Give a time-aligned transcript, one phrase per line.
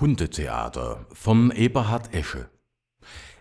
[0.00, 2.48] Hundetheater von Eberhard Esche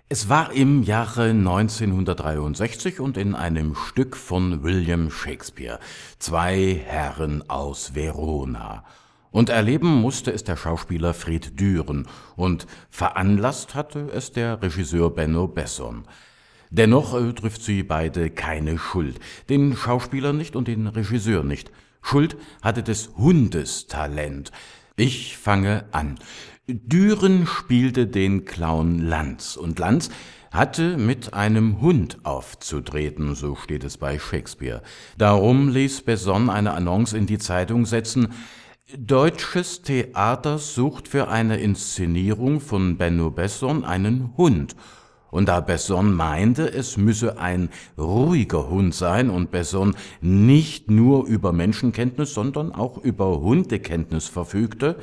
[0.10, 5.80] Es war im Jahre 1963 und in einem Stück von William Shakespeare
[6.18, 8.84] Zwei Herren aus Verona.
[9.32, 15.48] Und erleben musste es der Schauspieler Fred Düren und veranlasst hatte es der Regisseur Benno
[15.48, 16.04] Besson.
[16.72, 19.18] Dennoch äh, trifft sie beide keine Schuld,
[19.48, 21.72] den Schauspieler nicht und den Regisseur nicht.
[22.02, 24.52] Schuld hatte des Hundes Talent.
[25.00, 26.16] Ich fange an.
[26.68, 30.10] Düren spielte den Clown Lanz und Lanz
[30.52, 34.82] hatte mit einem Hund aufzutreten, so steht es bei Shakespeare.
[35.18, 38.34] Darum ließ Besson eine Annonce in die Zeitung setzen,
[38.98, 44.76] Deutsches Theater sucht für eine Inszenierung von Benno Besson einen Hund.
[45.32, 51.54] Und da Besson meinte, es müsse ein ruhiger Hund sein und Besson nicht nur über
[51.54, 54.96] Menschenkenntnis, sondern auch über Hundekenntnis verfügte,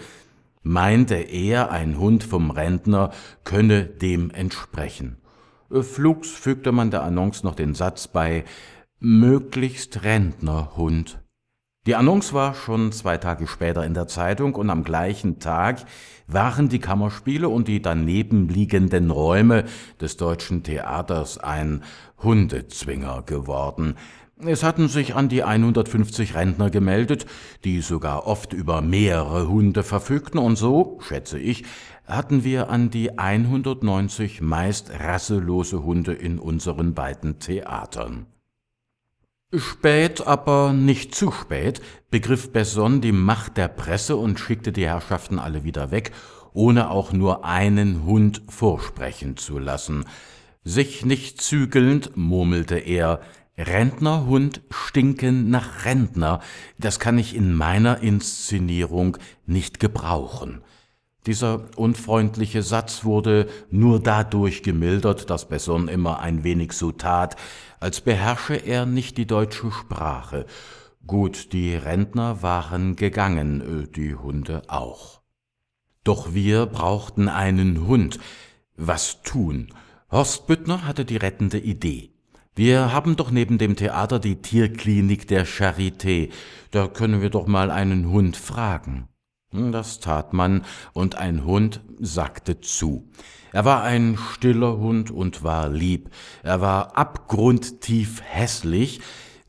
[0.63, 3.13] meinte er, ein Hund vom Rentner
[3.45, 5.19] könne dem entsprechen.
[5.71, 8.45] Flugs fügte man der Annonce noch den Satz bei
[8.99, 11.21] möglichst Rentnerhund.
[11.87, 15.85] Die Annonce war schon zwei Tage später in der Zeitung und am gleichen Tag
[16.27, 19.65] waren die Kammerspiele und die daneben liegenden Räume
[20.01, 21.85] des Deutschen Theaters ein
[22.21, 23.95] Hundezwinger geworden.
[24.45, 27.25] Es hatten sich an die 150 Rentner gemeldet,
[27.65, 31.65] die sogar oft über mehrere Hunde verfügten, und so, schätze ich,
[32.05, 38.27] hatten wir an die 190 meist rasselose Hunde in unseren beiden Theatern.
[39.55, 41.81] Spät, aber nicht zu spät,
[42.11, 46.11] begriff Besson die Macht der Presse und schickte die Herrschaften alle wieder weg,
[46.53, 50.05] ohne auch nur einen Hund vorsprechen zu lassen.
[50.65, 53.21] Sich nicht zügelnd, murmelte er,
[53.57, 56.41] Rentnerhund stinken nach Rentner,
[56.79, 59.17] das kann ich in meiner Inszenierung
[59.47, 60.61] nicht gebrauchen.
[61.27, 67.35] Dieser unfreundliche Satz wurde nur dadurch gemildert, dass Besson immer ein wenig so tat,
[67.81, 70.47] als beherrsche er nicht die deutsche Sprache.
[71.05, 75.21] Gut, die Rentner waren gegangen, äh, die Hunde auch.
[76.05, 78.21] Doch wir brauchten einen Hund.
[78.77, 79.73] Was tun?
[80.11, 82.13] Horst Büttner hatte die rettende Idee.
[82.55, 86.31] Wir haben doch neben dem Theater die Tierklinik der Charité.
[86.71, 89.09] Da können wir doch mal einen Hund fragen.
[89.73, 93.09] Das tat man, und ein Hund sagte zu.
[93.53, 96.11] Er war ein stiller Hund und war lieb.
[96.43, 99.01] Er war abgrundtief hässlich,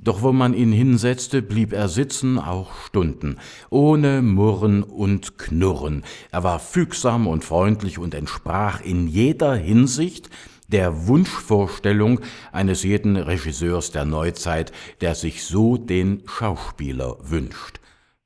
[0.01, 3.37] doch wo man ihn hinsetzte, blieb er sitzen, auch Stunden,
[3.69, 6.03] ohne Murren und Knurren.
[6.31, 10.29] Er war fügsam und freundlich und entsprach in jeder Hinsicht
[10.67, 17.79] der Wunschvorstellung eines jeden Regisseurs der Neuzeit, der sich so den Schauspieler wünscht.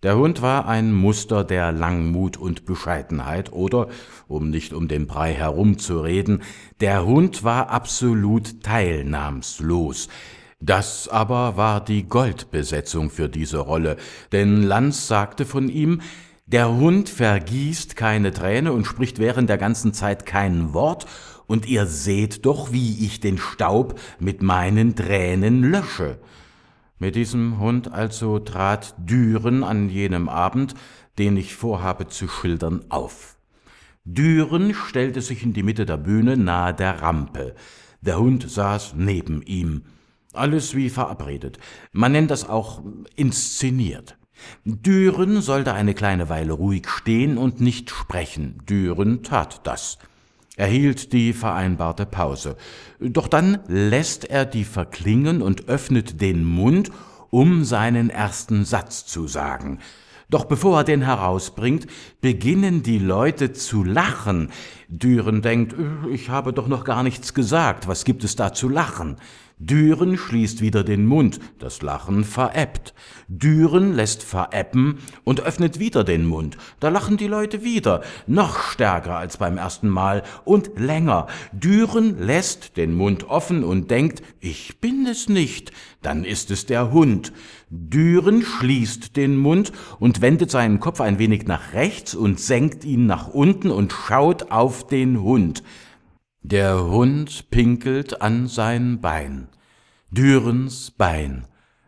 [0.04, 3.88] Der Hund war ein Muster der Langmut und Bescheidenheit oder,
[4.28, 6.42] um nicht um den Brei herumzureden,
[6.80, 10.08] der Hund war absolut teilnahmslos.
[10.60, 13.96] Das aber war die Goldbesetzung für diese Rolle,
[14.32, 16.02] denn Lanz sagte von ihm,
[16.48, 21.06] der Hund vergießt keine Träne und spricht während der ganzen Zeit kein Wort,
[21.46, 26.18] und ihr seht doch, wie ich den Staub mit meinen Tränen lösche.
[27.02, 30.76] Mit diesem Hund also trat Düren an jenem Abend,
[31.18, 33.40] den ich vorhabe zu schildern, auf.
[34.06, 37.56] Düren stellte sich in die Mitte der Bühne nahe der Rampe.
[38.02, 39.86] Der Hund saß neben ihm.
[40.34, 41.58] Alles wie verabredet.
[41.92, 42.84] Man nennt das auch
[43.16, 44.20] inszeniert.
[44.64, 48.62] Düren sollte eine kleine Weile ruhig stehen und nicht sprechen.
[48.70, 49.98] Düren tat das.
[50.58, 52.58] Er hielt die vereinbarte Pause.
[53.00, 56.92] Doch dann lässt er die verklingen und öffnet den Mund,
[57.30, 59.80] um seinen ersten Satz zu sagen.
[60.30, 61.88] Doch bevor er den herausbringt,
[62.22, 64.50] beginnen die Leute zu lachen.
[64.88, 65.76] Düren denkt,
[66.12, 69.18] ich habe doch noch gar nichts gesagt, was gibt es da zu lachen?
[69.64, 72.96] Düren schließt wieder den Mund, das Lachen verebbt.
[73.28, 76.58] Düren lässt verebben und öffnet wieder den Mund.
[76.80, 81.28] Da lachen die Leute wieder, noch stärker als beim ersten Mal und länger.
[81.52, 85.72] Düren lässt den Mund offen und denkt, ich bin es nicht,
[86.02, 87.32] dann ist es der Hund.
[87.70, 93.06] Düren schließt den Mund und wendet seinen Kopf ein wenig nach rechts und senkt ihn
[93.06, 95.62] nach unten und schaut auf den Hund.
[96.44, 99.48] Der Hund pinkelt an sein Bein.
[100.10, 101.46] Dürens Bein.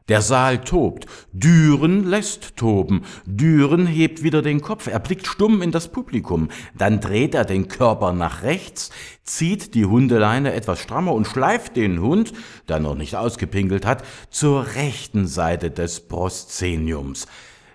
[0.10, 1.08] Der Saal tobt.
[1.32, 3.02] Düren lässt toben.
[3.26, 4.86] Düren hebt wieder den Kopf.
[4.86, 6.50] Er blickt stumm in das Publikum.
[6.78, 8.92] Dann dreht er den Körper nach rechts,
[9.24, 12.32] zieht die Hundeleine etwas strammer und schleift den Hund,
[12.68, 17.26] der noch nicht ausgepinkelt hat, zur rechten Seite des Proszeniums.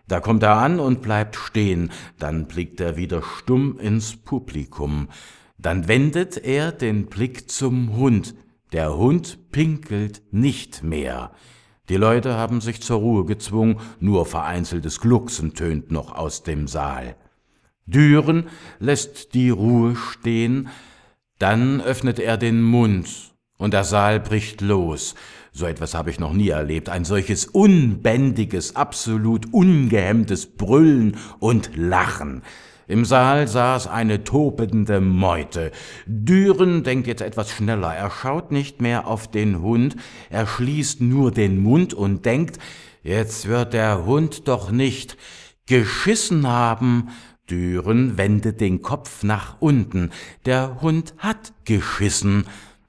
[0.07, 1.91] Da kommt er an und bleibt stehen,
[2.21, 5.09] dann blickt er wieder stumm ins Publikum.
[5.59, 8.35] Dann wendet er den Blick zum Hund.
[8.73, 11.33] Der Hund pinkelt nicht mehr.
[11.89, 17.17] Die Leute haben sich zur Ruhe gezwungen, nur vereinzeltes Glucksen tönt noch aus dem Saal.
[17.87, 20.69] Düren lässt die Ruhe stehen,
[21.39, 25.15] dann öffnet er den Mund und der Saal bricht los.
[25.53, 26.89] So etwas habe ich noch nie erlebt.
[26.91, 32.43] Ein solches unbändiges, absolut ungehemmtes Brüllen und Lachen.
[32.89, 35.73] Im Saal saß eine tobende Meute.
[36.07, 37.95] Düren denkt jetzt etwas schneller.
[37.95, 39.95] Er schaut nicht mehr auf den Hund,
[40.31, 42.59] er schließt nur den Mund und denkt,
[43.03, 45.19] jetzt wird der Hund doch nicht
[45.67, 47.11] geschissen haben.
[47.51, 50.11] Düren wendet den Kopf nach unten.
[50.47, 52.47] Der Hund hat geschissen.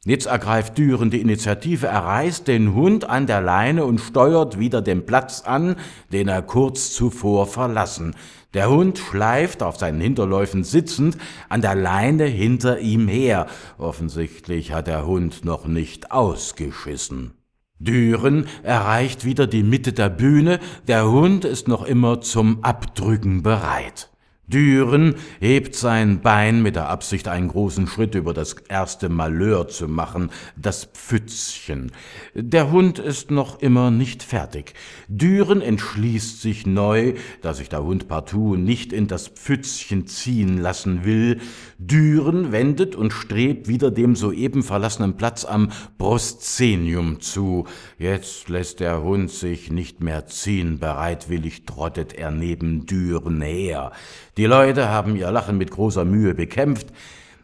[0.10, 4.82] Jetzt ergreift Düren die Initiative, er reißt den Hund an der Leine und steuert wieder
[4.82, 5.76] den Platz an,
[6.12, 8.16] den er kurz zuvor verlassen.
[8.56, 11.16] Der Hund schleift auf seinen Hinterläufen sitzend
[11.48, 13.46] an der Leine hinter ihm her.
[13.78, 17.36] Offensichtlich hat der Hund noch nicht ausgeschissen.
[17.78, 24.09] Düren erreicht wieder die Mitte der Bühne, der Hund ist noch immer zum Abdrücken bereit.
[24.50, 29.88] Düren hebt sein Bein mit der Absicht, einen großen Schritt über das erste Malheur zu
[29.88, 31.92] machen, das Pfützchen.
[32.34, 34.74] Der Hund ist noch immer nicht fertig.
[35.08, 41.06] Düren entschließt sich neu, da sich der Hund partout nicht in das Pfützchen ziehen lassen
[41.06, 41.40] will.
[41.78, 45.70] Düren wendet und strebt wieder dem soeben verlassenen Platz am
[46.00, 47.68] Proscenium zu.
[48.00, 53.92] Jetzt lässt der Hund sich nicht mehr ziehen, bereitwillig trottet er neben Düren her.
[54.40, 56.94] Die Leute haben ihr Lachen mit großer Mühe bekämpft.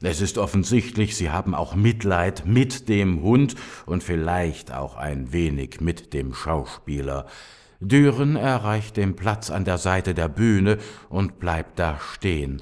[0.01, 3.56] Es ist offensichtlich, sie haben auch Mitleid mit dem Hund
[3.86, 7.25] und vielleicht auch ein wenig mit dem Schauspieler.
[7.81, 10.77] Düren erreicht den Platz an der Seite der Bühne
[11.09, 12.62] und bleibt da stehen.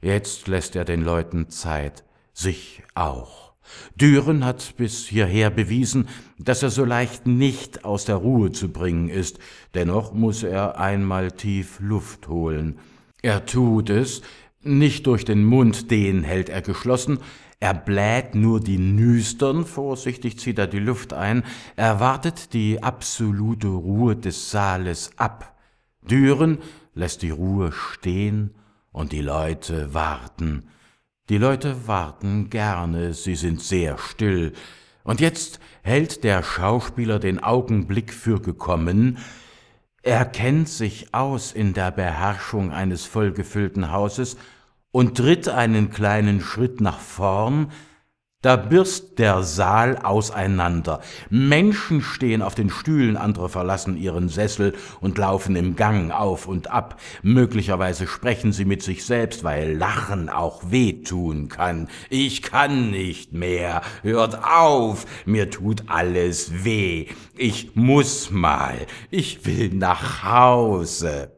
[0.00, 3.52] Jetzt lässt er den Leuten Zeit, sich auch.
[3.96, 6.06] Düren hat bis hierher bewiesen,
[6.38, 9.40] dass er so leicht nicht aus der Ruhe zu bringen ist,
[9.74, 12.78] dennoch muss er einmal tief Luft holen.
[13.22, 14.22] Er tut es,
[14.62, 17.18] nicht durch den Mund, den hält er geschlossen,
[17.60, 21.44] er bläht nur die Nüstern, vorsichtig zieht er die Luft ein,
[21.76, 25.56] er wartet die absolute Ruhe des Saales ab.
[26.02, 26.58] Düren
[26.94, 28.54] lässt die Ruhe stehen
[28.90, 30.64] und die Leute warten.
[31.28, 34.52] Die Leute warten gerne, sie sind sehr still.
[35.04, 39.18] Und jetzt hält der Schauspieler den Augenblick für gekommen,
[40.02, 44.36] er kennt sich aus in der Beherrschung eines vollgefüllten Hauses
[44.90, 47.70] und tritt einen kleinen Schritt nach vorn,
[48.42, 51.00] da birst der Saal auseinander.
[51.30, 56.70] Menschen stehen auf den Stühlen, andere verlassen ihren Sessel und laufen im Gang auf und
[56.70, 57.00] ab.
[57.22, 61.88] Möglicherweise sprechen sie mit sich selbst, weil Lachen auch wehtun kann.
[62.10, 63.82] Ich kann nicht mehr.
[64.02, 65.06] Hört auf.
[65.24, 67.06] Mir tut alles weh.
[67.36, 68.74] Ich muss mal.
[69.10, 71.30] Ich will nach Hause.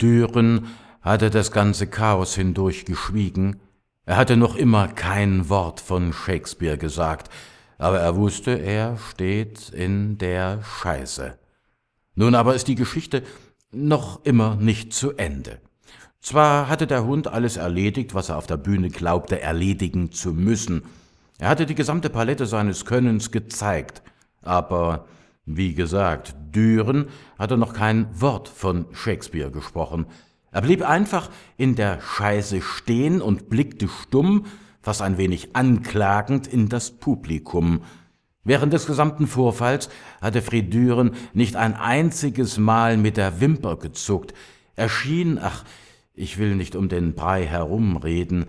[0.00, 0.66] Düren
[1.00, 3.60] hatte das ganze Chaos hindurch geschwiegen,
[4.06, 7.30] er hatte noch immer kein Wort von Shakespeare gesagt,
[7.78, 11.38] aber er wusste, er steht in der Scheiße.
[12.14, 13.22] Nun aber ist die Geschichte
[13.72, 15.60] noch immer nicht zu Ende.
[16.20, 20.84] Zwar hatte der Hund alles erledigt, was er auf der Bühne glaubte erledigen zu müssen.
[21.38, 24.02] Er hatte die gesamte Palette seines Könnens gezeigt,
[24.40, 25.06] aber
[25.44, 30.06] wie gesagt, Düren hatte noch kein Wort von Shakespeare gesprochen.
[30.54, 34.46] Er blieb einfach in der Scheiße stehen und blickte stumm,
[34.80, 37.82] fast ein wenig anklagend in das Publikum.
[38.44, 39.88] Während des gesamten Vorfalls
[40.20, 44.32] hatte Fridüren nicht ein einziges Mal mit der Wimper gezuckt.
[44.76, 45.64] Er schien, ach,
[46.14, 48.46] ich will nicht um den Brei herumreden,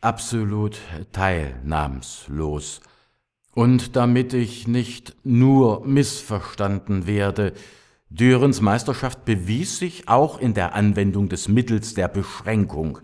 [0.00, 0.78] absolut
[1.12, 2.80] teilnahmslos.
[3.54, 7.52] Und damit ich nicht nur missverstanden werde,
[8.14, 13.00] Dürens Meisterschaft bewies sich auch in der Anwendung des Mittels der Beschränkung.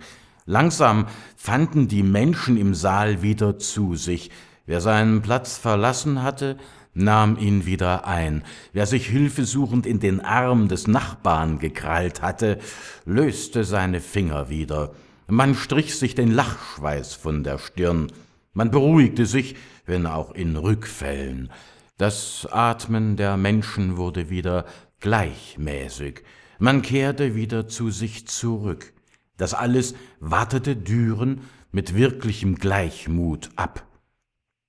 [0.47, 4.31] Langsam fanden die Menschen im Saal wieder zu sich.
[4.67, 6.59] Wer seinen Platz verlassen hatte,
[6.95, 8.45] nahm ihn wieder ein.
[8.73, 12.61] Wer sich hilfesuchend in den Arm des Nachbarn gekrallt hatte,
[13.05, 14.93] löste seine Finger wieder.
[15.27, 18.13] Man strich sich den Lachschweiß von der Stirn.
[18.53, 21.51] Man beruhigte sich, wenn auch in Rückfällen.
[21.99, 24.65] Das Atmen der Menschen wurde wieder
[25.01, 26.23] gleichmäßig.
[26.59, 28.93] Man kehrte wieder zu sich zurück.
[29.37, 31.41] Das alles wartete Düren
[31.73, 33.87] mit wirklichem Gleichmut ab.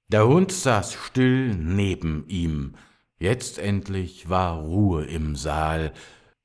[0.07, 2.75] Der Hund saß still neben ihm.
[3.19, 5.93] Jetzt endlich war Ruhe im Saal.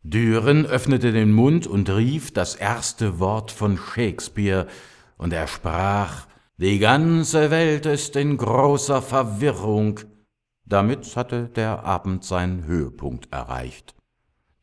[0.02, 4.66] Düren öffnete den Mund und rief das erste Wort von Shakespeare,
[5.18, 6.26] und er sprach
[6.58, 10.00] Die ganze Welt ist in großer Verwirrung.
[10.66, 13.94] Damit hatte der Abend seinen Höhepunkt erreicht.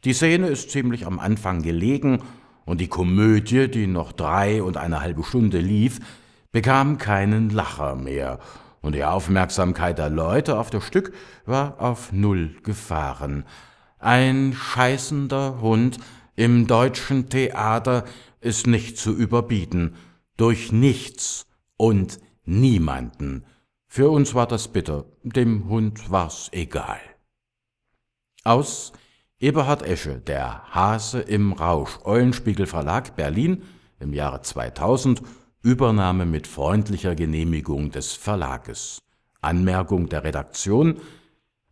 [0.04, 2.22] Die Szene ist ziemlich am Anfang gelegen,
[2.66, 6.00] und die Komödie, die noch drei und eine halbe Stunde lief,
[6.52, 8.40] bekam keinen Lacher mehr,
[8.82, 11.14] und die Aufmerksamkeit der Leute auf das Stück
[11.46, 13.46] war auf Null gefahren.
[13.98, 16.00] Ein scheißender Hund
[16.36, 18.04] im deutschen Theater
[18.42, 19.96] ist nicht zu überbieten,
[20.36, 21.46] durch nichts
[21.78, 23.46] und niemanden.
[23.96, 27.00] Für uns war das bitter, dem Hund war's egal.
[28.44, 28.92] Aus
[29.38, 33.62] Eberhard Esche, Der Hase im Rausch, Eulenspiegel Verlag, Berlin,
[34.00, 35.22] im Jahre 2000,
[35.62, 38.98] Übernahme mit freundlicher Genehmigung des Verlages.
[39.42, 41.00] Anmerkung der Redaktion,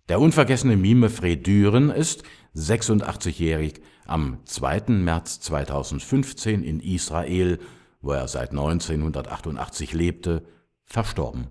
[0.08, 2.22] der unvergessene Mime Fred Düren ist,
[2.56, 4.90] 86-jährig, am 2.
[4.90, 7.58] März 2015 in Israel,
[8.00, 10.46] wo er seit 1988 lebte,
[10.86, 11.48] verstorben